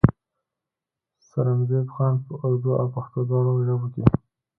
[1.27, 4.03] سرنزېب خان پۀ اردو او پښتو دواړو ژبو کښې